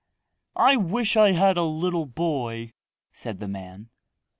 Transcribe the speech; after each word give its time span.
"I 0.55 0.77
wish 0.77 1.15
I 1.15 1.33
had 1.33 1.57
a 1.57 1.61
little 1.63 2.07
boy," 2.07 2.73
said 3.13 3.39
the 3.39 3.47
man. 3.47 3.91